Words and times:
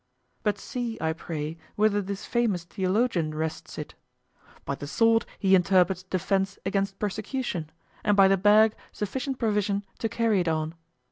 But 0.41 0.57
see, 0.57 0.97
I 0.99 1.13
pray, 1.13 1.57
whither 1.75 2.01
this 2.01 2.25
famous 2.25 2.63
theologian 2.63 3.35
wrests 3.35 3.77
it. 3.77 3.93
By 4.65 4.73
the 4.73 4.87
sword 4.87 5.27
he 5.37 5.53
interprets 5.53 6.01
defense 6.01 6.57
against 6.65 6.97
persecution, 6.97 7.69
and 8.03 8.17
by 8.17 8.27
the 8.27 8.35
bag 8.35 8.73
sufficient 8.91 9.37
provision 9.37 9.85
to 9.99 10.09
carry 10.09 10.39
it 10.39 10.47
on. 10.47 10.73